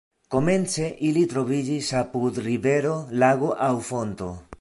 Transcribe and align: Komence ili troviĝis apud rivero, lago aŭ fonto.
Komence 0.35 0.87
ili 1.09 1.21
troviĝis 1.33 1.89
apud 1.99 2.39
rivero, 2.47 2.95
lago 3.25 3.51
aŭ 3.67 3.71
fonto. 3.91 4.31